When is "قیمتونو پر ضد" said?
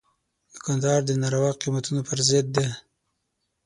1.61-2.47